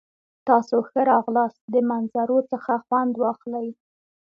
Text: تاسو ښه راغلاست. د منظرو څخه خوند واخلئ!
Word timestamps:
تاسو 0.47 0.75
ښه 0.89 1.01
راغلاست. 1.11 1.59
د 1.73 1.75
منظرو 1.89 2.39
څخه 2.51 2.73
خوند 2.85 3.13
واخلئ! 3.21 3.67